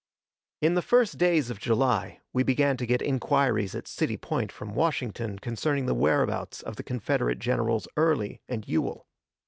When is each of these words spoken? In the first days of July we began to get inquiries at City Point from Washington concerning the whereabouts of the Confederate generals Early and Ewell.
In 0.61 0.73
the 0.73 0.81
first 0.81 1.19
days 1.19 1.51
of 1.51 1.59
July 1.59 2.21
we 2.33 2.41
began 2.41 2.75
to 2.77 2.87
get 2.87 3.03
inquiries 3.03 3.75
at 3.75 3.87
City 3.87 4.17
Point 4.17 4.51
from 4.51 4.73
Washington 4.73 5.37
concerning 5.37 5.85
the 5.85 5.93
whereabouts 5.93 6.63
of 6.63 6.75
the 6.75 6.83
Confederate 6.83 7.37
generals 7.37 7.87
Early 7.95 8.41
and 8.49 8.67
Ewell. 8.67 9.05